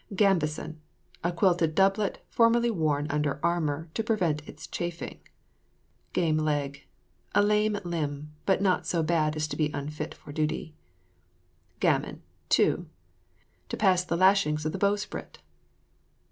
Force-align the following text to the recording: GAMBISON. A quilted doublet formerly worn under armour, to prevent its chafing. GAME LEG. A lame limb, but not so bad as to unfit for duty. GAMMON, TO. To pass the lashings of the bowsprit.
GAMBISON. 0.15 0.81
A 1.23 1.31
quilted 1.31 1.75
doublet 1.75 2.25
formerly 2.27 2.71
worn 2.71 3.05
under 3.11 3.39
armour, 3.45 3.87
to 3.93 4.03
prevent 4.03 4.49
its 4.49 4.65
chafing. 4.65 5.19
GAME 6.13 6.39
LEG. 6.39 6.87
A 7.35 7.43
lame 7.43 7.77
limb, 7.83 8.33
but 8.47 8.63
not 8.63 8.87
so 8.87 9.03
bad 9.03 9.35
as 9.35 9.47
to 9.49 9.71
unfit 9.75 10.15
for 10.15 10.31
duty. 10.31 10.73
GAMMON, 11.81 12.23
TO. 12.49 12.87
To 13.69 13.77
pass 13.77 14.03
the 14.03 14.17
lashings 14.17 14.65
of 14.65 14.71
the 14.71 14.79
bowsprit. 14.79 15.37